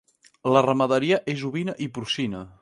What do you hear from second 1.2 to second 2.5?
és ovina i porcina.